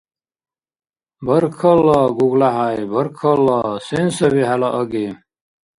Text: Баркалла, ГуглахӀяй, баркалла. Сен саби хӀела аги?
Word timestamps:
Баркалла, 1.25 1.99
ГуглахӀяй, 2.17 2.79
баркалла. 2.91 3.57
Сен 3.85 4.07
саби 4.15 4.41
хӀела 4.49 4.69
аги? 4.81 5.07